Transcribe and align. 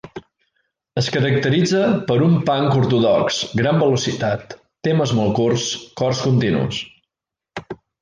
Es 1.01 1.09
caracteritza 1.15 1.81
per 2.07 2.15
un 2.29 2.33
punk 2.49 2.79
ortodox, 2.79 3.39
gran 3.61 3.81
velocitat, 3.85 4.59
temes 4.91 5.17
molt 5.23 5.39
curts, 5.43 5.71
cors 6.03 6.27
continus. 6.31 6.85